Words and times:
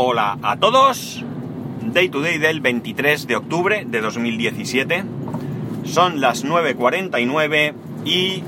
Hola 0.00 0.38
a 0.42 0.56
todos. 0.56 1.24
Day 1.82 2.08
to 2.08 2.20
day 2.20 2.38
del 2.38 2.60
23 2.60 3.26
de 3.26 3.34
octubre 3.34 3.84
de 3.84 4.00
2017. 4.00 5.02
Son 5.86 6.20
las 6.20 6.44
9.49 6.44 7.74
y 8.04 8.44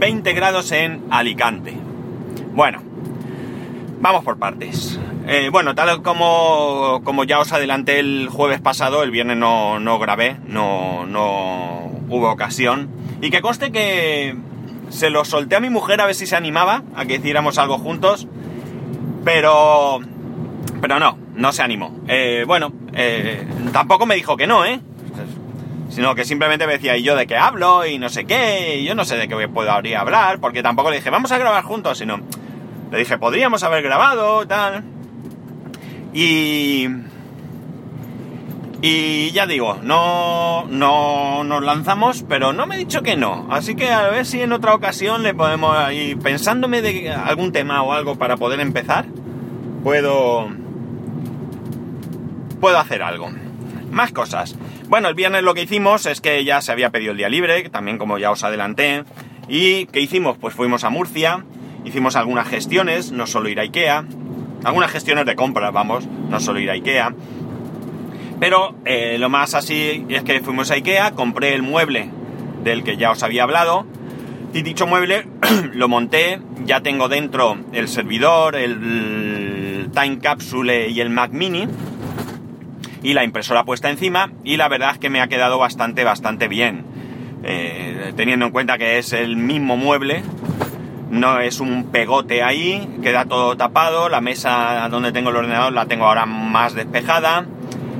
20 0.00 0.32
grados 0.32 0.72
en 0.72 1.04
Alicante. 1.10 1.74
Bueno, 2.54 2.82
vamos 4.00 4.24
por 4.24 4.40
partes. 4.40 4.98
Eh, 5.28 5.48
bueno, 5.52 5.76
tal 5.76 6.02
como, 6.02 7.02
como 7.04 7.22
ya 7.22 7.38
os 7.38 7.52
adelanté 7.52 8.00
el 8.00 8.28
jueves 8.28 8.60
pasado, 8.60 9.04
el 9.04 9.12
viernes 9.12 9.36
no, 9.36 9.78
no 9.78 10.00
grabé, 10.00 10.38
no, 10.44 11.06
no 11.06 11.88
hubo 12.08 12.32
ocasión. 12.32 12.88
Y 13.22 13.30
que 13.30 13.42
conste 13.42 13.70
que 13.70 14.36
se 14.88 15.10
lo 15.10 15.24
solté 15.24 15.54
a 15.54 15.60
mi 15.60 15.70
mujer 15.70 16.00
a 16.00 16.06
ver 16.06 16.16
si 16.16 16.26
se 16.26 16.34
animaba 16.34 16.82
a 16.96 17.04
que 17.04 17.14
hiciéramos 17.14 17.58
algo 17.58 17.78
juntos. 17.78 18.26
Pero 19.24 20.00
pero 20.80 20.98
no, 20.98 21.18
no 21.34 21.52
se 21.52 21.62
animó. 21.62 22.00
Eh, 22.08 22.44
bueno, 22.46 22.72
eh, 22.92 23.46
tampoco 23.72 24.06
me 24.06 24.14
dijo 24.14 24.36
que 24.36 24.46
no, 24.46 24.64
¿eh? 24.64 24.80
Sino 25.90 26.14
que 26.14 26.24
simplemente 26.24 26.66
me 26.66 26.74
decía, 26.74 26.96
¿y 26.96 27.02
yo 27.02 27.16
de 27.16 27.26
qué 27.26 27.36
hablo? 27.36 27.86
Y 27.86 27.98
no 27.98 28.08
sé 28.08 28.24
qué, 28.24 28.78
y 28.80 28.84
yo 28.84 28.94
no 28.94 29.04
sé 29.04 29.16
de 29.16 29.26
qué 29.26 29.48
podría 29.48 30.00
hablar, 30.00 30.38
porque 30.38 30.62
tampoco 30.62 30.90
le 30.90 30.96
dije, 30.96 31.10
vamos 31.10 31.32
a 31.32 31.38
grabar 31.38 31.64
juntos, 31.64 31.98
sino 31.98 32.20
le 32.90 32.98
dije, 32.98 33.18
podríamos 33.18 33.62
haber 33.62 33.82
grabado, 33.82 34.46
tal. 34.46 34.84
Y... 36.12 36.88
Y 38.80 39.32
ya 39.32 39.48
digo, 39.48 39.80
no, 39.82 40.64
no 40.68 41.42
nos 41.42 41.62
lanzamos, 41.64 42.24
pero 42.28 42.52
no 42.52 42.64
me 42.68 42.76
he 42.76 42.78
dicho 42.78 43.02
que 43.02 43.16
no. 43.16 43.48
Así 43.50 43.74
que 43.74 43.90
a 43.90 44.08
ver 44.08 44.24
si 44.24 44.40
en 44.40 44.52
otra 44.52 44.72
ocasión 44.72 45.24
le 45.24 45.34
podemos 45.34 45.92
ir 45.92 46.16
pensándome 46.20 46.80
de 46.80 47.10
algún 47.10 47.50
tema 47.50 47.82
o 47.82 47.92
algo 47.92 48.14
para 48.14 48.36
poder 48.36 48.60
empezar, 48.60 49.06
puedo 49.82 50.48
puedo 52.60 52.78
hacer 52.78 53.02
algo. 53.02 53.30
Más 53.90 54.12
cosas. 54.12 54.56
Bueno, 54.88 55.08
el 55.08 55.14
viernes 55.14 55.42
lo 55.42 55.54
que 55.54 55.62
hicimos 55.62 56.06
es 56.06 56.20
que 56.20 56.44
ya 56.44 56.60
se 56.60 56.72
había 56.72 56.90
pedido 56.90 57.12
el 57.12 57.18
día 57.18 57.28
libre, 57.28 57.68
también 57.68 57.98
como 57.98 58.18
ya 58.18 58.30
os 58.30 58.44
adelanté. 58.44 59.04
¿Y 59.48 59.86
qué 59.86 60.00
hicimos? 60.00 60.36
Pues 60.38 60.54
fuimos 60.54 60.84
a 60.84 60.90
Murcia, 60.90 61.44
hicimos 61.84 62.16
algunas 62.16 62.48
gestiones, 62.48 63.12
no 63.12 63.26
solo 63.26 63.48
ir 63.48 63.60
a 63.60 63.62
Ikea, 63.62 64.04
algunas 64.64 64.90
gestiones 64.90 65.26
de 65.26 65.36
compra, 65.36 65.70
vamos, 65.70 66.06
no 66.06 66.40
solo 66.40 66.60
ir 66.60 66.70
a 66.70 66.74
Ikea. 66.74 67.14
Pero 68.40 68.76
eh, 68.84 69.16
lo 69.18 69.28
más 69.28 69.54
así 69.54 70.04
es 70.08 70.22
que 70.22 70.40
fuimos 70.40 70.70
a 70.70 70.74
Ikea, 70.74 71.12
compré 71.12 71.54
el 71.54 71.62
mueble 71.62 72.10
del 72.62 72.84
que 72.84 72.96
ya 72.96 73.10
os 73.10 73.22
había 73.22 73.42
hablado. 73.44 73.86
Y 74.52 74.62
dicho 74.62 74.86
mueble 74.86 75.26
lo 75.72 75.88
monté, 75.88 76.40
ya 76.64 76.80
tengo 76.80 77.08
dentro 77.08 77.58
el 77.72 77.88
servidor, 77.88 78.56
el 78.56 79.90
Time 79.92 80.18
Capsule 80.18 80.88
y 80.88 81.00
el 81.00 81.10
Mac 81.10 81.32
Mini 81.32 81.68
y 83.02 83.14
la 83.14 83.24
impresora 83.24 83.64
puesta 83.64 83.90
encima 83.90 84.32
y 84.44 84.56
la 84.56 84.68
verdad 84.68 84.92
es 84.92 84.98
que 84.98 85.10
me 85.10 85.20
ha 85.20 85.28
quedado 85.28 85.58
bastante, 85.58 86.04
bastante 86.04 86.48
bien. 86.48 86.84
Eh, 87.44 88.12
teniendo 88.16 88.46
en 88.46 88.52
cuenta 88.52 88.78
que 88.78 88.98
es 88.98 89.12
el 89.12 89.36
mismo 89.36 89.76
mueble, 89.76 90.22
no 91.10 91.40
es 91.40 91.60
un 91.60 91.84
pegote 91.84 92.42
ahí, 92.42 92.98
queda 93.02 93.24
todo 93.24 93.56
tapado, 93.56 94.08
la 94.08 94.20
mesa 94.20 94.88
donde 94.90 95.12
tengo 95.12 95.30
el 95.30 95.36
ordenador 95.36 95.72
la 95.72 95.86
tengo 95.86 96.06
ahora 96.06 96.26
más 96.26 96.74
despejada. 96.74 97.46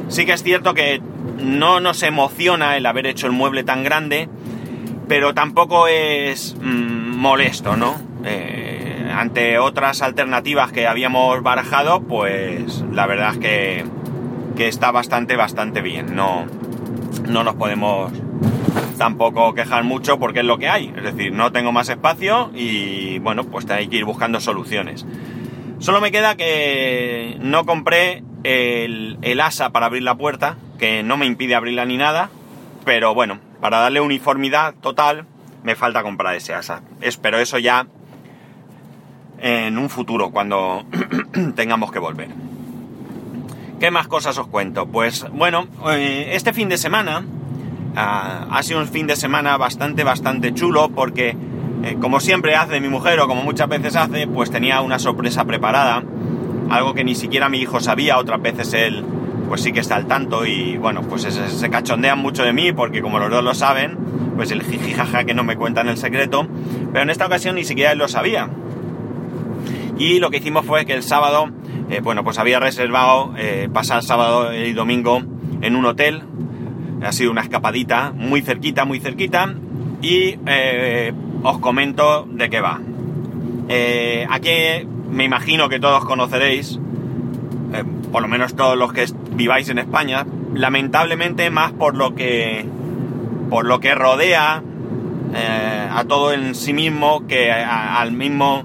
Sí 0.08 0.26
que 0.26 0.32
es 0.32 0.42
cierto 0.42 0.74
que 0.74 1.00
no 1.38 1.80
nos 1.80 2.02
emociona 2.02 2.76
el 2.76 2.86
haber 2.86 3.06
hecho 3.06 3.26
el 3.26 3.32
mueble 3.32 3.62
tan 3.62 3.84
grande, 3.84 4.28
pero 5.06 5.34
tampoco 5.34 5.86
es 5.86 6.56
mm, 6.60 7.16
molesto, 7.16 7.76
¿no? 7.76 7.96
Eh, 8.24 9.10
ante 9.14 9.58
otras 9.58 10.02
alternativas 10.02 10.72
que 10.72 10.86
habíamos 10.86 11.42
barajado, 11.42 12.02
pues 12.02 12.84
la 12.92 13.06
verdad 13.06 13.32
es 13.32 13.38
que 13.38 13.84
que 14.58 14.66
está 14.66 14.90
bastante, 14.90 15.36
bastante 15.36 15.82
bien. 15.82 16.16
No, 16.16 16.44
no 17.28 17.44
nos 17.44 17.54
podemos 17.54 18.12
tampoco 18.98 19.54
quejar 19.54 19.84
mucho 19.84 20.18
porque 20.18 20.40
es 20.40 20.44
lo 20.44 20.58
que 20.58 20.68
hay. 20.68 20.92
Es 20.96 21.04
decir, 21.04 21.32
no 21.32 21.52
tengo 21.52 21.70
más 21.70 21.88
espacio 21.88 22.50
y 22.52 23.20
bueno, 23.20 23.44
pues 23.44 23.70
hay 23.70 23.86
que 23.86 23.98
ir 23.98 24.04
buscando 24.04 24.40
soluciones. 24.40 25.06
Solo 25.78 26.00
me 26.00 26.10
queda 26.10 26.36
que 26.36 27.36
no 27.40 27.66
compré 27.66 28.24
el, 28.42 29.18
el 29.22 29.40
asa 29.40 29.70
para 29.70 29.86
abrir 29.86 30.02
la 30.02 30.16
puerta, 30.16 30.56
que 30.76 31.04
no 31.04 31.16
me 31.16 31.26
impide 31.26 31.54
abrirla 31.54 31.84
ni 31.84 31.96
nada, 31.96 32.28
pero 32.84 33.14
bueno, 33.14 33.38
para 33.60 33.78
darle 33.78 34.00
uniformidad 34.00 34.74
total 34.74 35.24
me 35.62 35.76
falta 35.76 36.02
comprar 36.02 36.34
ese 36.34 36.52
asa. 36.52 36.82
Espero 37.00 37.38
eso 37.38 37.58
ya 37.58 37.86
en 39.38 39.78
un 39.78 39.88
futuro, 39.88 40.32
cuando 40.32 40.84
tengamos 41.54 41.92
que 41.92 42.00
volver. 42.00 42.47
¿Qué 43.80 43.92
más 43.92 44.08
cosas 44.08 44.36
os 44.38 44.48
cuento? 44.48 44.86
Pues 44.86 45.24
bueno, 45.32 45.68
eh, 45.90 46.30
este 46.32 46.52
fin 46.52 46.68
de 46.68 46.78
semana 46.78 47.24
ah, 47.94 48.48
ha 48.50 48.62
sido 48.64 48.80
un 48.80 48.88
fin 48.88 49.06
de 49.06 49.14
semana 49.14 49.56
bastante, 49.56 50.02
bastante 50.02 50.52
chulo 50.52 50.88
porque, 50.88 51.36
eh, 51.84 51.96
como 52.00 52.18
siempre 52.18 52.56
hace 52.56 52.80
mi 52.80 52.88
mujer 52.88 53.20
o 53.20 53.28
como 53.28 53.44
muchas 53.44 53.68
veces 53.68 53.94
hace, 53.94 54.26
pues 54.26 54.50
tenía 54.50 54.80
una 54.80 54.98
sorpresa 54.98 55.44
preparada, 55.44 56.02
algo 56.70 56.92
que 56.92 57.04
ni 57.04 57.14
siquiera 57.14 57.48
mi 57.48 57.58
hijo 57.58 57.78
sabía, 57.78 58.18
otras 58.18 58.42
veces 58.42 58.72
él 58.72 59.04
pues 59.46 59.62
sí 59.62 59.72
que 59.72 59.80
está 59.80 59.94
al 59.94 60.06
tanto 60.06 60.44
y 60.44 60.76
bueno, 60.76 61.02
pues 61.02 61.22
se, 61.22 61.30
se 61.30 61.70
cachondean 61.70 62.18
mucho 62.18 62.42
de 62.42 62.52
mí 62.52 62.72
porque 62.72 63.00
como 63.00 63.20
los 63.20 63.30
dos 63.30 63.44
lo 63.44 63.54
saben, 63.54 63.96
pues 64.34 64.50
el 64.50 64.64
jijijaja 64.64 65.22
que 65.22 65.34
no 65.34 65.44
me 65.44 65.56
cuentan 65.56 65.88
el 65.88 65.98
secreto, 65.98 66.48
pero 66.92 67.04
en 67.04 67.10
esta 67.10 67.26
ocasión 67.26 67.54
ni 67.54 67.64
siquiera 67.64 67.92
él 67.92 67.98
lo 67.98 68.08
sabía. 68.08 68.50
Y 69.98 70.18
lo 70.18 70.30
que 70.30 70.36
hicimos 70.36 70.66
fue 70.66 70.84
que 70.84 70.94
el 70.94 71.02
sábado 71.02 71.50
eh, 71.90 72.00
bueno, 72.02 72.22
pues 72.22 72.38
había 72.38 72.60
reservado 72.60 73.32
eh, 73.38 73.68
pasar 73.72 74.02
sábado 74.02 74.52
y 74.54 74.72
domingo 74.72 75.22
en 75.62 75.74
un 75.74 75.86
hotel. 75.86 76.22
Ha 77.02 77.12
sido 77.12 77.30
una 77.30 77.40
escapadita 77.40 78.12
muy 78.14 78.42
cerquita, 78.42 78.84
muy 78.84 79.00
cerquita. 79.00 79.54
Y 80.02 80.36
eh, 80.46 81.12
os 81.42 81.58
comento 81.58 82.26
de 82.30 82.50
qué 82.50 82.60
va. 82.60 82.80
aquí 84.30 84.50
me 85.10 85.24
imagino 85.24 85.68
que 85.68 85.80
todos 85.80 86.04
conoceréis, 86.04 86.78
por 88.12 88.22
lo 88.22 88.28
menos 88.28 88.54
todos 88.54 88.76
los 88.76 88.92
que 88.92 89.06
viváis 89.32 89.68
en 89.70 89.78
España, 89.78 90.26
lamentablemente 90.54 91.50
más 91.50 91.72
por 91.72 91.96
lo 91.96 92.14
que 92.14 92.66
por 93.50 93.64
lo 93.64 93.80
que 93.80 93.94
rodea 93.94 94.62
a 95.90 96.04
todo 96.04 96.32
en 96.32 96.54
sí 96.54 96.72
mismo 96.72 97.26
que 97.26 97.50
al 97.50 98.12
mismo 98.12 98.64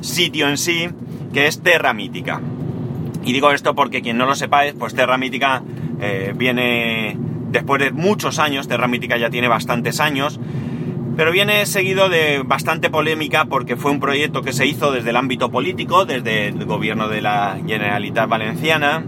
sitio 0.00 0.48
en 0.48 0.58
sí 0.58 0.88
que 1.34 1.48
es 1.48 1.60
Terra 1.62 1.92
Mítica. 1.92 2.40
Y 3.24 3.32
digo 3.32 3.50
esto 3.50 3.74
porque 3.74 4.00
quien 4.00 4.16
no 4.16 4.24
lo 4.24 4.34
sepáis, 4.36 4.74
pues 4.78 4.94
Terra 4.94 5.18
Mítica 5.18 5.62
eh, 6.00 6.32
viene 6.34 7.16
después 7.50 7.82
de 7.82 7.90
muchos 7.90 8.38
años, 8.38 8.68
Terra 8.68 8.86
Mítica 8.86 9.18
ya 9.18 9.30
tiene 9.30 9.48
bastantes 9.48 10.00
años, 10.00 10.38
pero 11.16 11.32
viene 11.32 11.66
seguido 11.66 12.08
de 12.08 12.42
bastante 12.44 12.88
polémica 12.90 13.46
porque 13.46 13.76
fue 13.76 13.90
un 13.90 14.00
proyecto 14.00 14.42
que 14.42 14.52
se 14.52 14.66
hizo 14.66 14.92
desde 14.92 15.10
el 15.10 15.16
ámbito 15.16 15.50
político, 15.50 16.04
desde 16.04 16.48
el 16.48 16.64
gobierno 16.64 17.08
de 17.08 17.20
la 17.20 17.58
Generalitat 17.66 18.28
Valenciana, 18.28 19.04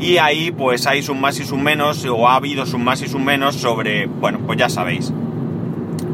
y 0.00 0.18
ahí 0.18 0.50
pues 0.50 0.86
hay 0.86 1.02
sus 1.02 1.16
más 1.16 1.38
y 1.38 1.44
sus 1.44 1.58
menos, 1.58 2.04
o 2.06 2.28
ha 2.28 2.36
habido 2.36 2.66
sus 2.66 2.80
más 2.80 3.02
y 3.02 3.08
sus 3.08 3.20
menos 3.20 3.56
sobre, 3.56 4.06
bueno, 4.06 4.40
pues 4.46 4.58
ya 4.58 4.68
sabéis, 4.68 5.12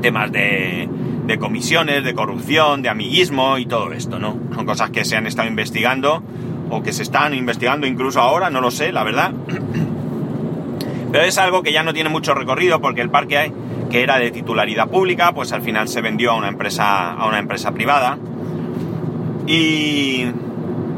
temas 0.02 0.32
de 0.32 0.88
de 1.26 1.38
comisiones, 1.38 2.04
de 2.04 2.14
corrupción, 2.14 2.82
de 2.82 2.88
amiguismo 2.88 3.58
y 3.58 3.66
todo 3.66 3.92
esto, 3.92 4.18
¿no? 4.18 4.38
Son 4.54 4.64
cosas 4.64 4.90
que 4.90 5.04
se 5.04 5.16
han 5.16 5.26
estado 5.26 5.48
investigando 5.48 6.22
o 6.70 6.82
que 6.82 6.92
se 6.92 7.02
están 7.02 7.34
investigando 7.34 7.86
incluso 7.86 8.20
ahora, 8.20 8.50
no 8.50 8.60
lo 8.60 8.70
sé, 8.70 8.92
la 8.92 9.04
verdad. 9.04 9.32
Pero 11.12 11.24
es 11.24 11.38
algo 11.38 11.62
que 11.62 11.72
ya 11.72 11.82
no 11.82 11.92
tiene 11.92 12.10
mucho 12.10 12.34
recorrido 12.34 12.80
porque 12.80 13.00
el 13.00 13.10
parque 13.10 13.52
que 13.90 14.02
era 14.02 14.18
de 14.18 14.30
titularidad 14.30 14.88
pública, 14.88 15.32
pues 15.32 15.52
al 15.52 15.62
final 15.62 15.88
se 15.88 16.00
vendió 16.00 16.32
a 16.32 16.34
una 16.34 16.48
empresa, 16.48 17.12
a 17.12 17.26
una 17.26 17.38
empresa 17.38 17.72
privada. 17.72 18.18
Y, 19.46 20.26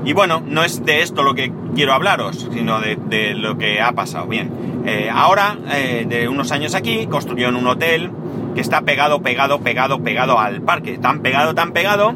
y 0.05 0.12
bueno, 0.15 0.43
no 0.44 0.64
es 0.64 0.85
de 0.85 1.02
esto 1.02 1.23
lo 1.23 1.35
que 1.35 1.52
quiero 1.75 1.93
hablaros, 1.93 2.49
sino 2.52 2.81
de, 2.81 3.35
lo 3.35 3.58
que 3.58 3.81
ha 3.81 3.93
pasado. 3.93 4.26
Bien, 4.26 4.50
eh, 4.87 5.11
ahora, 5.12 5.58
eh, 5.70 6.06
de 6.08 6.29
unos 6.29 6.50
años 6.50 6.75
aquí, 6.75 7.06
construyeron 7.06 7.56
un 7.56 7.67
hotel 7.67 8.11
que 8.58 8.62
está 8.62 8.81
pegado, 8.81 9.22
pegado, 9.22 9.60
pegado, 9.60 10.02
pegado 10.02 10.40
al 10.40 10.62
parque. 10.62 10.99
Tan 10.99 11.20
pegado, 11.20 11.55
tan 11.55 11.70
pegado, 11.70 12.12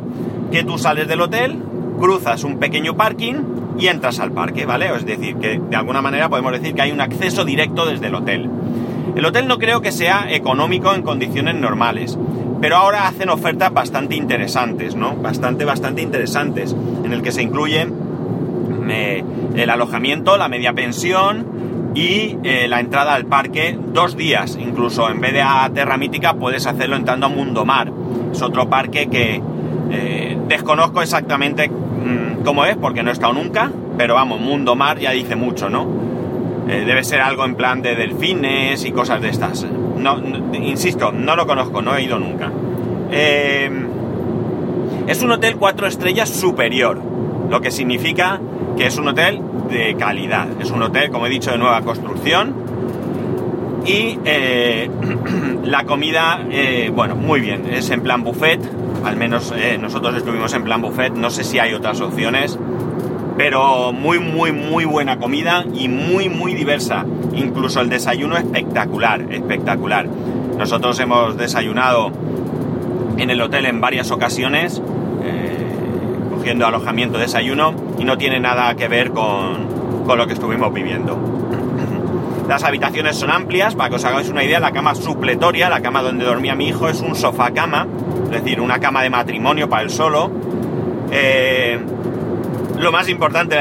que 0.50 0.64
tú 0.64 0.76
sales 0.76 1.06
del 1.06 1.20
hotel, 1.20 1.56
cruzas 2.00 2.42
un 2.42 2.58
pequeño 2.58 2.96
parking 2.96 3.34
y 3.78 3.86
entras 3.86 4.18
al 4.18 4.32
parque, 4.32 4.66
¿vale? 4.66 4.92
Es 4.92 5.06
decir, 5.06 5.36
que 5.36 5.60
de 5.60 5.76
alguna 5.76 6.02
manera 6.02 6.28
podemos 6.28 6.50
decir 6.50 6.74
que 6.74 6.82
hay 6.82 6.90
un 6.90 7.00
acceso 7.00 7.44
directo 7.44 7.86
desde 7.86 8.08
el 8.08 8.16
hotel. 8.16 8.50
El 9.14 9.24
hotel 9.24 9.46
no 9.46 9.58
creo 9.58 9.82
que 9.82 9.92
sea 9.92 10.32
económico 10.32 10.92
en 10.92 11.02
condiciones 11.02 11.54
normales, 11.54 12.18
pero 12.60 12.74
ahora 12.74 13.06
hacen 13.06 13.28
ofertas 13.28 13.72
bastante 13.72 14.16
interesantes, 14.16 14.96
¿no? 14.96 15.14
Bastante, 15.14 15.64
bastante 15.64 16.02
interesantes, 16.02 16.74
en 17.04 17.12
el 17.12 17.22
que 17.22 17.30
se 17.30 17.42
incluye 17.42 17.86
eh, 18.90 19.24
el 19.54 19.70
alojamiento, 19.70 20.36
la 20.36 20.48
media 20.48 20.72
pensión, 20.72 21.46
y 21.94 22.38
eh, 22.42 22.66
la 22.68 22.80
entrada 22.80 23.14
al 23.14 23.26
parque 23.26 23.78
dos 23.92 24.16
días. 24.16 24.56
Incluso 24.60 25.08
en 25.10 25.20
vez 25.20 25.32
de 25.32 25.42
a 25.42 25.70
Terra 25.72 25.96
Mítica 25.96 26.34
puedes 26.34 26.66
hacerlo 26.66 26.96
entrando 26.96 27.26
a 27.26 27.28
Mundo 27.28 27.64
Mar. 27.64 27.92
Es 28.32 28.42
otro 28.42 28.68
parque 28.68 29.08
que 29.08 29.40
eh, 29.90 30.38
desconozco 30.48 31.02
exactamente 31.02 31.68
mm, 31.68 32.42
cómo 32.44 32.64
es 32.64 32.76
porque 32.76 33.02
no 33.02 33.10
he 33.10 33.12
estado 33.12 33.32
nunca. 33.32 33.70
pero 33.96 34.14
vamos, 34.14 34.40
mundo 34.40 34.74
mar 34.74 34.98
ya 34.98 35.10
dice 35.10 35.36
mucho, 35.36 35.68
¿no? 35.68 35.86
Eh, 36.68 36.84
debe 36.86 37.04
ser 37.04 37.20
algo 37.20 37.44
en 37.44 37.56
plan 37.56 37.82
de 37.82 37.94
delfines 37.94 38.84
y 38.84 38.92
cosas 38.92 39.20
de 39.20 39.28
estas. 39.28 39.66
No, 39.98 40.18
insisto, 40.54 41.12
no 41.12 41.36
lo 41.36 41.46
conozco, 41.46 41.82
no 41.82 41.94
he 41.94 42.02
ido 42.02 42.18
nunca. 42.18 42.50
Es 45.06 45.22
un 45.22 45.30
hotel 45.30 45.56
cuatro 45.56 45.86
estrellas 45.86 46.30
superior, 46.30 46.98
lo 47.50 47.60
que 47.60 47.70
significa 47.70 48.40
que 48.78 48.86
es 48.86 48.96
un 48.96 49.08
hotel 49.08 49.42
de 49.72 49.96
calidad. 49.96 50.46
Es 50.60 50.70
un 50.70 50.82
hotel, 50.82 51.10
como 51.10 51.26
he 51.26 51.30
dicho, 51.30 51.50
de 51.50 51.58
nueva 51.58 51.82
construcción. 51.82 52.54
Y 53.84 54.18
eh, 54.24 54.88
la 55.64 55.84
comida, 55.84 56.40
bueno, 56.92 57.16
muy 57.16 57.40
bien, 57.40 57.66
es 57.68 57.90
en 57.90 58.02
plan 58.02 58.22
buffet. 58.22 58.60
Al 59.04 59.16
menos 59.16 59.52
nosotros 59.80 60.14
estuvimos 60.16 60.54
en 60.54 60.62
plan 60.62 60.80
buffet. 60.80 61.14
No 61.14 61.30
sé 61.30 61.42
si 61.42 61.58
hay 61.58 61.74
otras 61.74 62.00
opciones 62.00 62.56
pero 63.36 63.92
muy, 63.92 64.18
muy, 64.18 64.52
muy 64.52 64.84
buena 64.84 65.18
comida 65.18 65.64
y 65.74 65.88
muy, 65.88 66.28
muy 66.28 66.54
diversa. 66.54 67.04
Incluso 67.34 67.80
el 67.80 67.88
desayuno 67.88 68.36
espectacular, 68.36 69.26
espectacular. 69.30 70.06
Nosotros 70.58 70.98
hemos 71.00 71.36
desayunado 71.36 72.12
en 73.16 73.30
el 73.30 73.40
hotel 73.40 73.66
en 73.66 73.80
varias 73.80 74.10
ocasiones, 74.10 74.80
eh, 75.24 75.71
cogiendo 76.42 76.66
alojamiento, 76.66 77.18
desayuno, 77.18 77.72
y 78.00 78.04
no 78.04 78.18
tiene 78.18 78.40
nada 78.40 78.74
que 78.74 78.88
ver 78.88 79.12
con, 79.12 80.04
con 80.04 80.18
lo 80.18 80.26
que 80.26 80.32
estuvimos 80.32 80.74
viviendo. 80.74 81.16
Las 82.48 82.64
habitaciones 82.64 83.16
son 83.16 83.30
amplias, 83.30 83.76
para 83.76 83.90
que 83.90 83.94
os 83.94 84.04
hagáis 84.04 84.28
una 84.28 84.42
idea, 84.42 84.58
la 84.58 84.72
cama 84.72 84.96
supletoria, 84.96 85.70
la 85.70 85.80
cama 85.80 86.02
donde 86.02 86.24
dormía 86.24 86.56
mi 86.56 86.66
hijo, 86.66 86.88
es 86.88 87.00
un 87.00 87.14
sofá 87.14 87.52
cama, 87.52 87.86
es 88.24 88.42
decir, 88.42 88.60
una 88.60 88.80
cama 88.80 89.04
de 89.04 89.10
matrimonio 89.10 89.68
para 89.68 89.84
él 89.84 89.90
solo. 89.90 90.32
Eh, 91.12 91.78
lo 92.76 92.90
más 92.90 93.08
importante, 93.08 93.56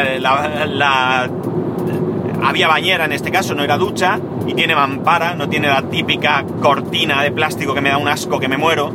había 2.44 2.68
bañera 2.68 3.06
en 3.06 3.12
este 3.12 3.30
caso, 3.30 3.54
no 3.54 3.64
era 3.64 3.78
ducha, 3.78 4.20
y 4.48 4.56
tiene 4.56 4.74
mampara, 4.74 5.36
no 5.36 5.48
tiene 5.48 5.68
la 5.68 5.84
típica 5.84 6.44
cortina 6.60 7.22
de 7.22 7.32
plástico 7.32 7.76
que 7.76 7.82
me 7.82 7.90
da 7.90 8.00
un 8.00 8.08
asco 8.08 8.40
que 8.40 8.48
me 8.48 8.58
muero, 8.58 8.92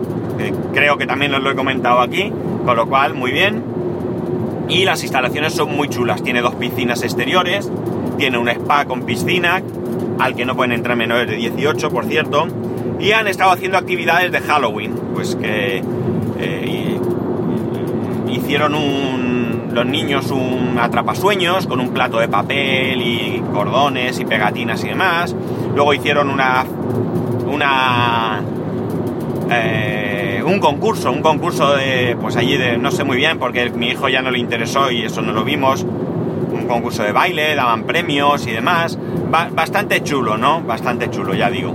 creo 0.75 0.99
que 0.99 1.07
también 1.07 1.33
os 1.35 1.41
lo 1.41 1.53
he 1.53 1.55
comentado 1.55 2.01
aquí, 2.01 2.33
con 2.65 2.77
lo 2.77 2.89
cual 2.89 3.15
muy 3.15 3.31
bien. 3.31 3.76
Y 4.69 4.85
las 4.85 5.03
instalaciones 5.03 5.53
son 5.53 5.75
muy 5.75 5.89
chulas, 5.89 6.23
tiene 6.23 6.41
dos 6.41 6.55
piscinas 6.57 7.03
exteriores, 7.03 7.71
tiene 8.19 8.39
un 8.39 8.49
spa 8.49 8.85
con 8.85 9.03
piscina, 9.03 9.63
al 10.19 10.35
que 10.35 10.45
no 10.45 10.57
pueden 10.57 10.73
entrar 10.73 10.97
menores 10.97 11.29
de 11.29 11.37
18, 11.37 11.91
por 11.91 12.07
cierto, 12.07 12.47
y 12.99 13.13
han 13.13 13.29
estado 13.29 13.53
haciendo 13.53 13.79
actividades 13.79 14.33
de 14.33 14.41
Halloween, 14.41 14.95
pues 15.15 15.37
que 15.37 15.83
eh, 16.39 16.99
hicieron 18.29 18.75
un 18.75 19.27
los 19.77 19.87
niños 19.87 20.31
un 20.31 20.79
atrapasueños 20.81 21.67
con 21.67 21.81
un 21.81 21.91
plato 21.91 22.19
de 22.19 22.29
papel 22.29 23.03
y 23.03 23.43
cordones 23.53 24.19
y 24.19 24.25
pegatinas 24.25 24.83
y 24.85 24.89
demás. 24.89 25.37
Luego 25.75 25.93
hicieron 25.93 26.31
una. 26.31 26.65
una. 27.47 28.41
Eh, 29.51 30.06
un 30.47 30.61
concurso, 30.61 31.11
un 31.11 31.23
concurso 31.23 31.75
de. 31.75 32.17
pues 32.21 32.37
allí 32.37 32.57
de. 32.57 32.79
no 32.79 32.91
sé 32.91 33.05
muy 33.05 33.17
bien 33.17 33.39
porque 33.39 33.69
mi 33.71 33.89
hijo 33.89 34.09
ya 34.09 34.23
no 34.23 34.31
le 34.31 34.39
interesó 34.39 34.91
y 34.91 35.03
eso 35.03 35.21
no 35.21 35.33
lo 35.33 35.45
vimos. 35.45 35.83
Un 35.83 36.67
concurso 36.69 37.03
de 37.03 37.13
baile, 37.13 37.55
daban 37.55 37.85
premios 37.85 38.47
y 38.47 38.53
demás. 38.53 38.99
bastante 39.31 40.03
chulo, 40.03 40.37
¿no? 40.37 40.63
Bastante 40.63 41.11
chulo, 41.11 41.35
ya 41.35 41.51
digo. 41.51 41.75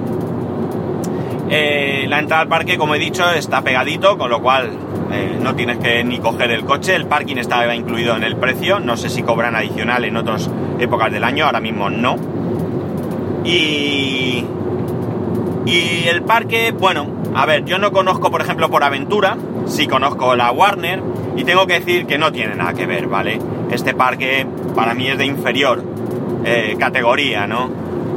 Eh, 1.50 2.06
la 2.08 2.20
entrada 2.20 2.44
al 2.44 2.48
parque, 2.48 2.78
como 2.78 2.96
he 2.96 3.00
dicho, 3.00 3.30
está 3.30 3.62
pegadito, 3.62 4.18
con 4.18 4.30
lo 4.30 4.42
cual 4.42 4.70
eh, 5.12 5.38
no 5.42 5.54
tienes 5.54 5.78
que 5.80 6.02
ni 6.06 6.20
coger 6.20 6.52
el 6.52 6.64
coche, 6.64 6.96
el 6.96 7.06
parking 7.08 7.36
estaba 7.36 7.76
incluido 7.76 8.16
en 8.16 8.24
el 8.24 8.38
precio, 8.38 8.80
no 8.80 8.96
sé 8.96 9.10
si 9.10 9.22
cobran 9.22 9.56
adicional 9.56 10.06
en 10.06 10.16
otras 10.16 10.50
épocas 10.80 11.12
del 11.12 11.26
año, 11.26 11.46
ahora 11.46 11.60
mismo 11.60 11.90
no. 11.90 12.16
Y, 13.44 14.46
y 15.66 16.04
el 16.08 16.22
parque, 16.22 16.72
bueno, 16.72 17.21
a 17.34 17.46
ver, 17.46 17.66
yo 17.66 17.78
no 17.78 17.92
conozco, 17.92 18.30
por 18.32 18.42
ejemplo, 18.42 18.70
por 18.70 18.84
aventura, 18.84 19.38
sí 19.66 19.88
conozco 19.88 20.36
la 20.36 20.52
Warner, 20.52 21.02
y 21.36 21.44
tengo 21.44 21.66
que 21.66 21.76
decir 21.76 22.06
que 22.06 22.18
no 22.18 22.32
tiene 22.32 22.56
nada 22.56 22.74
que 22.74 22.86
ver, 22.86 23.08
¿vale? 23.08 23.40
Este 23.72 23.94
parque 23.94 24.46
para 24.76 24.94
mí 24.94 25.08
es 25.08 25.18
de 25.18 25.26
inferior 25.26 25.84
eh, 26.44 26.76
categoría, 26.78 27.48
¿no? 27.48 27.70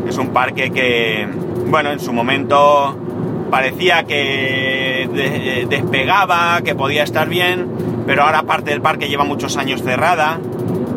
Es 0.08 0.18
un 0.18 0.28
parque 0.28 0.70
que, 0.70 1.28
bueno, 1.68 1.92
en 1.92 2.00
su 2.00 2.12
momento 2.12 2.96
parecía 3.50 4.04
que 4.04 5.08
despegaba, 5.68 6.60
que 6.62 6.74
podía 6.74 7.04
estar 7.04 7.28
bien, 7.28 7.68
pero 8.06 8.24
ahora 8.24 8.42
parte 8.42 8.70
del 8.70 8.80
parque 8.80 9.08
lleva 9.08 9.24
muchos 9.24 9.56
años 9.56 9.82
cerrada, 9.82 10.40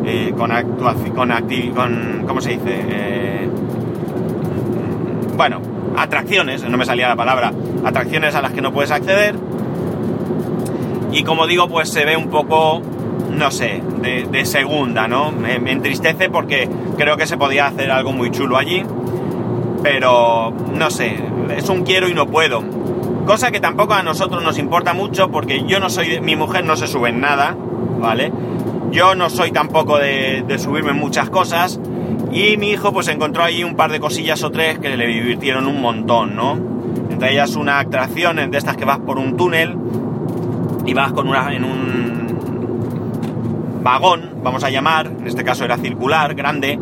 eh, 0.04 0.34
con 0.36 0.50
con, 1.14 1.30
con, 1.74 2.24
¿cómo 2.26 2.40
se 2.40 2.50
dice? 2.50 2.80
Eh, 2.88 3.48
bueno, 5.36 5.60
atracciones, 5.96 6.68
no 6.68 6.76
me 6.76 6.84
salía 6.84 7.08
la 7.08 7.16
palabra, 7.16 7.52
atracciones 7.84 8.34
a 8.34 8.42
las 8.42 8.52
que 8.52 8.60
no 8.60 8.72
puedes 8.72 8.90
acceder. 8.90 9.36
Y 11.12 11.22
como 11.24 11.46
digo, 11.46 11.68
pues 11.68 11.88
se 11.88 12.04
ve 12.04 12.16
un 12.16 12.28
poco, 12.28 12.82
no 13.30 13.50
sé, 13.50 13.82
de, 14.02 14.44
segunda, 14.44 15.08
¿no? 15.08 15.32
Me, 15.32 15.54
entristece 15.54 16.28
porque 16.30 16.68
creo 16.96 17.16
que 17.16 17.26
se 17.26 17.36
podía 17.36 17.66
hacer 17.66 17.90
algo 17.90 18.12
muy 18.12 18.30
chulo 18.30 18.56
allí, 18.56 18.82
pero 19.82 20.52
no 20.74 20.90
sé, 20.90 21.16
es 21.56 21.68
un 21.68 21.82
quiero 21.82 22.08
y 22.08 22.14
no 22.14 22.26
puedo. 22.26 22.62
Cosa 23.26 23.50
que 23.50 23.60
tampoco 23.60 23.94
a 23.94 24.02
nosotros 24.02 24.42
nos 24.42 24.58
importa 24.58 24.94
mucho 24.94 25.30
porque 25.30 25.64
yo 25.66 25.80
no 25.80 25.90
soy, 25.90 26.20
mi 26.20 26.36
mujer 26.36 26.64
no 26.64 26.76
se 26.76 26.86
sube 26.86 27.10
en 27.10 27.20
nada, 27.20 27.56
¿vale? 27.98 28.32
Yo 28.90 29.14
no 29.14 29.28
soy 29.28 29.52
tampoco 29.52 29.98
de, 29.98 30.44
subirme 30.58 30.90
en 30.90 30.98
muchas 30.98 31.28
cosas 31.28 31.78
y 32.32 32.56
mi 32.56 32.70
hijo 32.70 32.92
pues 32.92 33.08
encontró 33.08 33.44
ahí 33.44 33.64
un 33.64 33.76
par 33.76 33.92
de 33.92 34.00
cosillas 34.00 34.42
o 34.42 34.50
tres 34.50 34.78
que 34.78 34.96
le 34.96 35.06
divirtieron 35.06 35.66
un 35.66 35.80
montón, 35.80 36.36
¿no? 36.36 36.77
Entre 37.18 37.32
ellas 37.32 37.56
una 37.56 37.80
atracción 37.80 38.36
de 38.36 38.56
estas 38.56 38.76
que 38.76 38.84
vas 38.84 39.00
por 39.00 39.18
un 39.18 39.36
túnel 39.36 39.76
y 40.86 40.94
vas 40.94 41.12
con 41.12 41.26
una, 41.26 41.52
en 41.52 41.64
un 41.64 43.80
vagón, 43.82 44.34
vamos 44.44 44.62
a 44.62 44.70
llamar, 44.70 45.08
en 45.08 45.26
este 45.26 45.42
caso 45.42 45.64
era 45.64 45.78
circular, 45.78 46.36
grande, 46.36 46.78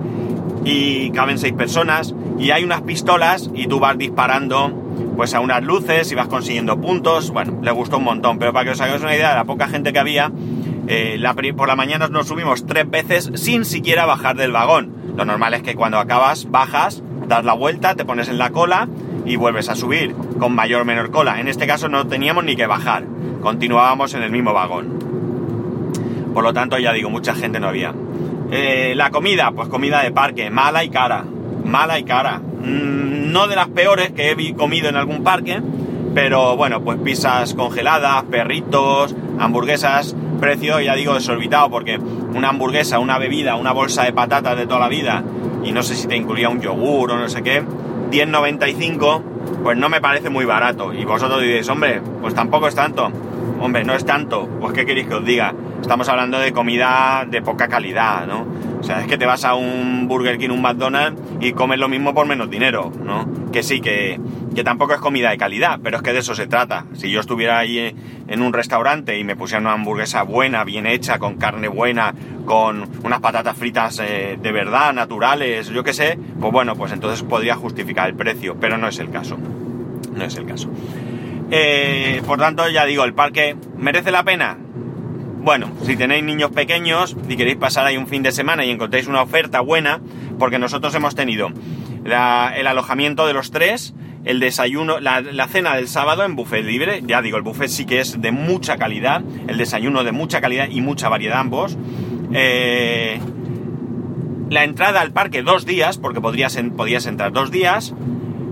y 0.62 1.08
caben 1.12 1.38
seis 1.38 1.54
personas 1.54 2.14
y 2.38 2.50
hay 2.50 2.64
unas 2.64 2.82
pistolas 2.82 3.50
y 3.54 3.66
tú 3.66 3.80
vas 3.80 3.96
disparando 3.96 4.70
pues 5.16 5.32
a 5.32 5.40
unas 5.40 5.64
luces 5.64 6.12
y 6.12 6.14
vas 6.14 6.28
consiguiendo 6.28 6.78
puntos. 6.78 7.30
Bueno, 7.30 7.58
le 7.62 7.70
gustó 7.70 7.96
un 7.96 8.04
montón, 8.04 8.38
pero 8.38 8.52
para 8.52 8.66
que 8.66 8.72
os 8.72 8.80
hagáis 8.82 9.00
una 9.00 9.16
idea 9.16 9.30
de 9.30 9.36
la 9.36 9.46
poca 9.46 9.68
gente 9.68 9.94
que 9.94 9.98
había, 9.98 10.30
eh, 10.86 11.18
por 11.56 11.68
la 11.68 11.76
mañana 11.76 12.08
nos 12.08 12.28
subimos 12.28 12.66
tres 12.66 12.90
veces 12.90 13.30
sin 13.36 13.64
siquiera 13.64 14.05
bajar 14.05 14.36
del 14.36 14.52
vagón. 14.52 14.93
Lo 15.16 15.24
normal 15.24 15.55
es 15.55 15.62
que 15.62 15.74
cuando 15.74 15.96
acabas, 15.96 16.50
bajas, 16.50 17.02
das 17.26 17.43
la 17.43 17.55
vuelta, 17.55 17.94
te 17.94 18.05
pones 18.05 18.28
en 18.28 18.36
la 18.36 18.50
cola 18.50 18.86
y 19.26 19.36
vuelves 19.36 19.68
a 19.68 19.74
subir 19.74 20.14
con 20.38 20.54
mayor 20.54 20.82
o 20.82 20.84
menor 20.84 21.10
cola. 21.10 21.40
En 21.40 21.48
este 21.48 21.66
caso 21.66 21.88
no 21.88 22.06
teníamos 22.06 22.44
ni 22.44 22.56
que 22.56 22.66
bajar, 22.66 23.04
continuábamos 23.42 24.14
en 24.14 24.22
el 24.22 24.30
mismo 24.30 24.52
vagón. 24.52 24.98
Por 26.32 26.44
lo 26.44 26.52
tanto, 26.52 26.78
ya 26.78 26.92
digo, 26.92 27.10
mucha 27.10 27.34
gente 27.34 27.60
no 27.60 27.68
había. 27.68 27.94
Eh, 28.50 28.94
la 28.94 29.10
comida, 29.10 29.50
pues 29.52 29.68
comida 29.68 30.02
de 30.02 30.12
parque, 30.12 30.50
mala 30.50 30.84
y 30.84 30.90
cara 30.90 31.24
mala 31.66 31.98
y 31.98 32.04
cara. 32.04 32.38
Mm, 32.38 33.32
no 33.32 33.48
de 33.48 33.56
las 33.56 33.68
peores 33.68 34.12
que 34.12 34.30
he 34.30 34.54
comido 34.54 34.88
en 34.88 34.96
algún 34.96 35.22
parque, 35.22 35.60
pero 36.14 36.56
bueno, 36.56 36.80
pues 36.82 36.98
pizzas 36.98 37.54
congeladas, 37.54 38.24
perritos, 38.24 39.14
hamburguesas, 39.38 40.16
precio, 40.40 40.80
ya 40.80 40.94
digo, 40.94 41.14
desorbitado, 41.14 41.68
porque 41.70 41.98
una 41.98 42.48
hamburguesa, 42.48 42.98
una 42.98 43.18
bebida, 43.18 43.56
una 43.56 43.72
bolsa 43.72 44.04
de 44.04 44.12
patatas 44.12 44.56
de 44.56 44.66
toda 44.66 44.80
la 44.80 44.88
vida, 44.88 45.22
y 45.64 45.72
no 45.72 45.82
sé 45.82 45.94
si 45.94 46.06
te 46.06 46.16
incluía 46.16 46.48
un 46.48 46.60
yogur 46.60 47.12
o 47.12 47.18
no 47.18 47.28
sé 47.28 47.42
qué, 47.42 47.62
10.95, 48.10 49.22
pues 49.63 49.77
no 49.77 49.89
me 49.89 50.01
parece 50.01 50.31
muy 50.31 50.44
barato. 50.44 50.93
Y 50.93 51.05
vosotros 51.05 51.41
diréis, 51.41 51.69
hombre, 51.69 52.01
pues 52.20 52.34
tampoco 52.34 52.69
es 52.69 52.75
tanto. 52.75 53.10
Hombre, 53.60 53.84
no 53.84 53.94
es 53.94 54.05
tanto. 54.05 54.48
Pues 54.60 54.72
qué 54.72 54.84
queréis 54.84 55.06
que 55.06 55.15
os 55.15 55.25
diga. 55.25 55.55
Estamos 55.81 56.08
hablando 56.08 56.39
de 56.39 56.53
comida 56.53 57.27
de 57.29 57.43
poca 57.43 57.69
calidad, 57.69 58.27
¿no? 58.27 58.46
O 58.81 58.82
sea, 58.82 59.01
es 59.01 59.06
que 59.06 59.19
te 59.19 59.27
vas 59.27 59.44
a 59.44 59.55
un 59.55 60.06
Burger 60.08 60.39
King, 60.39 60.51
un 60.51 60.63
McDonald's 60.63 61.20
y 61.41 61.53
comes 61.53 61.79
lo 61.79 61.89
mismo 61.89 62.15
por 62.15 62.27
menos 62.27 62.51
dinero, 62.51 62.93
¿no? 63.03 63.27
Que 63.56 63.63
sí, 63.63 63.81
que, 63.81 64.20
que 64.55 64.65
tampoco 64.65 64.93
es 64.93 65.01
comida 65.01 65.31
de 65.31 65.39
calidad, 65.39 65.81
pero 65.82 65.96
es 65.96 66.03
que 66.03 66.13
de 66.13 66.19
eso 66.19 66.34
se 66.34 66.46
trata. 66.46 66.84
Si 66.93 67.10
yo 67.10 67.20
estuviera 67.20 67.58
ahí 67.58 67.96
en 68.29 68.43
un 68.43 68.53
restaurante 68.53 69.19
y 69.19 69.25
me 69.25 69.34
pusieran 69.34 69.65
una 69.65 69.72
hamburguesa 69.72 70.25
buena, 70.25 70.63
bien 70.63 70.84
hecha, 70.84 71.19
con 71.19 71.36
carne 71.36 71.67
buena, 71.67 72.15
con 72.44 72.86
unas 73.03 73.20
patatas 73.20 73.56
fritas 73.56 73.98
eh, 74.01 74.39
de 74.39 74.53
verdad, 74.53 74.93
naturales, 74.93 75.69
yo 75.70 75.82
qué 75.82 75.94
sé, 75.94 76.19
pues 76.39 76.53
bueno, 76.53 76.77
pues 76.77 76.93
entonces 76.93 77.22
podría 77.22 77.56
justificar 77.56 78.10
el 78.10 78.15
precio, 78.15 78.58
pero 78.60 78.77
no 78.77 78.89
es 78.89 78.98
el 78.98 79.08
caso. 79.08 79.39
No 80.15 80.22
es 80.22 80.36
el 80.36 80.44
caso. 80.44 80.69
Eh, 81.51 82.20
por 82.27 82.39
tanto, 82.39 82.69
ya 82.69 82.84
digo, 82.84 83.05
el 83.05 83.15
parque 83.15 83.56
merece 83.79 84.10
la 84.10 84.22
pena. 84.22 84.58
Bueno, 85.41 85.70
si 85.82 85.96
tenéis 85.96 86.25
niños 86.25 86.51
pequeños 86.51 87.17
y 87.27 87.36
queréis 87.36 87.56
pasar 87.56 87.86
ahí 87.86 87.96
un 87.96 88.06
fin 88.06 88.22
de 88.22 88.32
semana 88.32 88.67
y 88.67 88.70
encontréis 88.70 89.06
una 89.06 89.22
oferta 89.22 89.63
buena, 89.63 90.03
porque 90.39 90.58
nosotros 90.58 90.94
hemos 90.94 91.15
tenido 91.15 91.48
el 92.06 92.67
alojamiento 92.67 93.27
de 93.27 93.32
los 93.32 93.51
tres, 93.51 93.94
el 94.25 94.41
desayuno, 94.41 94.98
la, 95.01 95.48
cena 95.48 95.77
del 95.77 95.89
sábado 95.89 96.25
en 96.25 96.36
buffet 96.36 96.65
libre, 96.65 97.03
ya 97.06 97.22
digo, 97.22 97.36
el 97.36 97.43
buffet 97.43 97.69
sí 97.69 97.86
que 97.86 98.01
es 98.01 98.20
de 98.20 98.32
mucha 98.32 98.77
calidad, 98.77 99.22
el 99.46 99.56
desayuno 99.56 100.05
de 100.05 100.13
mucha 100.13 100.41
calidad 100.41 100.69
y 100.70 100.81
mucha 100.81 101.08
variedad 101.08 101.39
ambos. 101.39 101.77
Eh, 102.32 103.20
la 104.51 104.65
entrada 104.65 105.01
al 105.01 105.13
parque 105.13 105.43
dos 105.43 105.67
días, 105.67 105.98
porque 105.98 106.20
podrías, 106.20 106.58
podías 106.77 107.06
entrar 107.06 107.32
dos 107.32 107.51
días, 107.51 107.94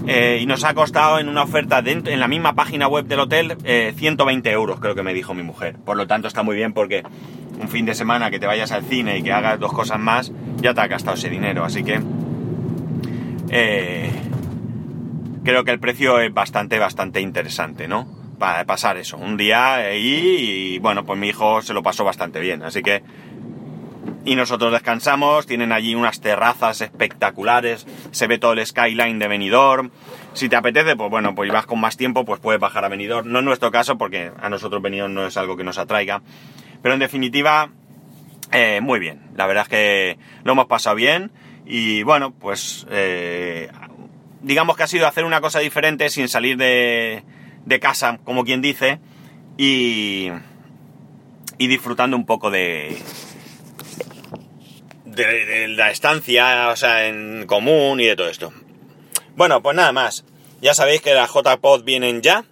eh, 0.06 0.38
y 0.40 0.46
nos 0.46 0.64
ha 0.64 0.75
costado 0.75 1.18
en 1.18 1.28
una 1.28 1.42
oferta 1.42 1.82
en 1.84 2.20
la 2.20 2.28
misma 2.28 2.54
página 2.54 2.88
web 2.88 3.06
del 3.06 3.20
hotel 3.20 3.56
120 3.96 4.50
euros, 4.50 4.78
creo 4.78 4.94
que 4.94 5.02
me 5.02 5.14
dijo 5.14 5.34
mi 5.34 5.42
mujer. 5.42 5.76
Por 5.84 5.96
lo 5.96 6.06
tanto 6.06 6.28
está 6.28 6.42
muy 6.42 6.56
bien 6.56 6.73
porque 6.73 7.02
un 7.61 7.68
fin 7.68 7.87
de 7.87 7.94
semana 7.94 8.30
que 8.30 8.38
te 8.38 8.46
vayas 8.46 8.73
al 8.73 8.84
cine 8.84 9.18
y 9.18 9.23
que 9.23 9.32
hagas 9.32 9.58
dos 9.58 9.73
cosas 9.73 9.99
más, 9.99 10.32
ya 10.61 10.75
te 10.75 10.80
ha 10.80 10.87
gastado 10.88 11.16
ese 11.16 11.30
dinero. 11.30 11.64
Así 11.64 11.84
que 11.84 12.00
creo 15.44 15.64
que 15.64 15.70
el 15.70 15.78
precio 15.78 16.20
es 16.20 16.32
bastante, 16.32 16.78
bastante 16.78 17.20
interesante, 17.20 17.87
¿no? 17.87 18.08
Para 18.38 18.64
pasar 18.64 18.96
eso, 18.96 19.16
un 19.16 19.37
día 19.37 19.76
ahí 19.76 20.75
y 20.75 20.78
bueno, 20.80 21.04
pues 21.04 21.18
mi 21.18 21.28
hijo 21.28 21.62
se 21.62 21.73
lo 21.73 21.82
pasó 21.82 22.04
bastante 22.04 22.40
bien, 22.40 22.62
así 22.62 22.82
que... 22.82 23.02
Y 24.26 24.37
nosotros 24.37 24.73
descansamos, 24.73 25.46
tienen 25.46 25.70
allí 25.70 25.94
unas 25.94 26.20
terrazas 26.20 26.80
espectaculares, 26.80 27.87
se 28.11 28.26
ve 28.26 28.38
todo 28.38 28.54
el 28.54 28.66
skyline 28.66 29.18
de 29.18 29.28
Benidorm. 29.28 29.90
Si 30.32 30.49
te 30.49 30.56
apetece, 30.56 30.96
pues 30.96 31.11
bueno, 31.11 31.34
pues 31.34 31.52
vas 31.52 31.66
con 31.66 31.78
más 31.78 31.99
tiempo, 31.99 32.25
pues 32.25 32.40
puedes 32.40 32.58
bajar 32.58 32.87
a 32.87 32.88
Benidorm. 32.88 33.30
No 33.30 33.40
es 33.40 33.44
nuestro 33.44 33.70
caso, 33.70 33.99
porque 33.99 34.32
a 34.40 34.49
nosotros 34.49 34.80
Benidorm 34.80 35.12
no 35.12 35.26
es 35.26 35.37
algo 35.37 35.58
que 35.58 35.64
nos 35.64 35.76
atraiga. 35.76 36.23
Pero 36.80 36.94
en 36.94 37.00
definitiva, 37.00 37.68
eh, 38.50 38.80
muy 38.80 38.99
bien. 38.99 39.20
La 39.37 39.46
verdad 39.46 39.64
es 39.64 39.68
que 39.68 40.18
lo 40.42 40.52
hemos 40.52 40.66
pasado 40.66 40.96
bien. 40.96 41.30
Y 41.66 42.02
bueno, 42.02 42.33
pues 42.33 42.87
eh, 42.90 43.71
digamos 44.42 44.76
que 44.76 44.83
ha 44.83 44.87
sido 44.87 45.06
hacer 45.06 45.25
una 45.25 45.40
cosa 45.40 45.61
diferente 45.61 46.11
sin 46.11 46.28
salir 46.28 46.56
de, 46.56 47.25
de 47.64 47.80
casa, 47.80 48.18
como 48.25 48.44
quien 48.44 48.61
dice, 48.61 49.00
y, 49.56 50.28
y 51.59 51.66
disfrutando 51.66 52.16
un 52.16 52.26
poco 52.26 52.50
de, 52.50 52.97
de, 55.04 55.68
la 55.68 55.90
estancia, 55.90 56.68
o 56.68 56.76
sea, 56.76 57.06
en 57.06 57.47
común 57.47 58.00
y 58.00 58.06
de 58.06 58.16
todo 58.16 58.28
esto. 58.28 58.52
Bueno, 59.37 59.62
pues 59.62 59.76
nada 59.76 59.92
más. 59.92 60.25
Ya 60.61 60.75
sabéis 60.75 61.02
que 61.02 61.14
las 61.14 61.30
JPod 61.30 61.85
vienen 61.85 62.23
ya. 62.23 62.44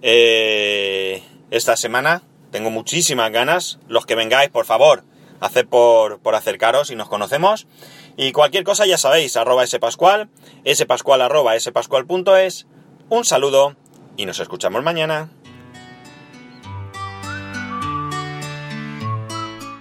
Eh, 0.00 1.22
esta 1.50 1.76
semana 1.76 2.22
tengo 2.50 2.70
muchísimas 2.70 3.30
ganas. 3.30 3.78
Los 3.88 4.06
que 4.06 4.14
vengáis, 4.14 4.50
por 4.50 4.64
favor, 4.64 5.04
haced 5.40 5.66
por, 5.66 6.20
por 6.20 6.34
acercaros 6.34 6.90
y 6.90 6.96
nos 6.96 7.08
conocemos. 7.08 7.66
Y 8.16 8.32
cualquier 8.32 8.64
cosa 8.64 8.86
ya 8.86 8.98
sabéis, 8.98 9.36
arroba 9.36 9.66
spascual, 9.66 10.28
spascual 10.66 11.22
arroba 11.22 11.58
spascual.es. 11.58 12.66
Un 13.08 13.24
saludo 13.24 13.76
y 14.16 14.26
nos 14.26 14.38
escuchamos 14.40 14.82
mañana. 14.82 15.30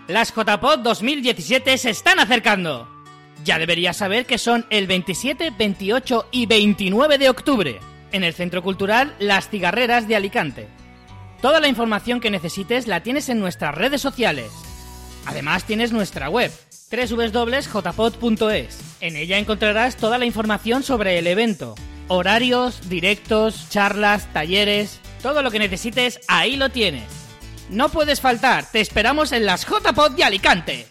Las 0.07 0.33
JPod 0.33 0.79
2017 0.79 1.77
se 1.77 1.89
están 1.89 2.19
acercando. 2.19 2.87
Ya 3.45 3.57
deberías 3.57 3.97
saber 3.97 4.25
que 4.25 4.37
son 4.37 4.65
el 4.69 4.85
27, 4.85 5.51
28 5.57 6.27
y 6.31 6.45
29 6.45 7.17
de 7.17 7.29
octubre, 7.29 7.79
en 8.11 8.23
el 8.23 8.33
Centro 8.33 8.61
Cultural 8.61 9.15
Las 9.19 9.49
Cigarreras 9.49 10.07
de 10.07 10.15
Alicante. 10.15 10.67
Toda 11.41 11.59
la 11.59 11.69
información 11.69 12.19
que 12.19 12.29
necesites 12.29 12.87
la 12.87 13.01
tienes 13.01 13.29
en 13.29 13.39
nuestras 13.39 13.73
redes 13.73 14.01
sociales. 14.01 14.51
Además 15.25 15.63
tienes 15.63 15.91
nuestra 15.91 16.29
web, 16.29 16.51
www.jpod.es. 16.91 18.79
En 18.99 19.15
ella 19.15 19.37
encontrarás 19.37 19.95
toda 19.95 20.17
la 20.17 20.25
información 20.25 20.83
sobre 20.83 21.17
el 21.17 21.27
evento, 21.27 21.75
horarios, 22.07 22.89
directos, 22.89 23.69
charlas, 23.69 24.31
talleres, 24.33 24.99
todo 25.21 25.41
lo 25.41 25.51
que 25.51 25.59
necesites, 25.59 26.19
ahí 26.27 26.57
lo 26.57 26.69
tienes. 26.69 27.05
No 27.69 27.89
puedes 27.89 28.19
faltar, 28.19 28.69
te 28.69 28.81
esperamos 28.81 29.31
en 29.31 29.45
las 29.45 29.65
JPod 29.65 30.11
de 30.11 30.23
Alicante. 30.23 30.87